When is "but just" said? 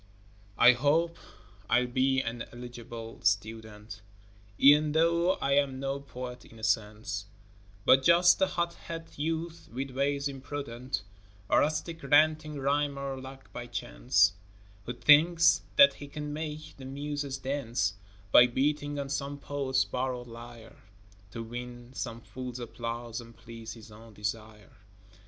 7.85-8.41